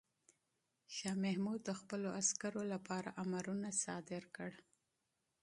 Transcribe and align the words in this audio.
شاه 0.95 1.17
محمود 1.23 1.59
د 1.65 1.69
خپلو 1.79 2.07
عسکرو 2.21 2.61
لپاره 2.73 3.15
امرونه 3.23 3.69
صادر 3.83 4.23
کړل. 4.35 4.55